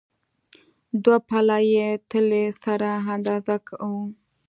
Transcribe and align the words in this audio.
دوه 1.03 1.17
پله 1.29 1.57
یي 1.73 1.89
تلې 2.09 2.43
سره 2.63 2.89
اندازه 3.15 3.55
کوو. 3.67 3.97